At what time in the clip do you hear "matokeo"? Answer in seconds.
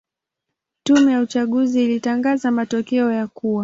2.51-3.11